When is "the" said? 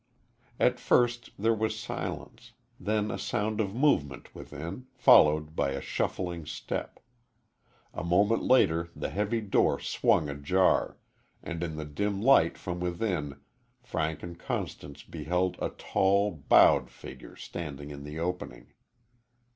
8.95-9.09, 11.75-11.85, 18.03-18.17